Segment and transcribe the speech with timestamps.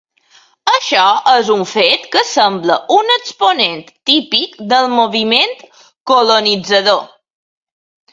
[0.75, 1.01] Això
[1.33, 5.55] és un fet que sembla un exponent típic del moviment
[6.13, 7.05] colonitzador.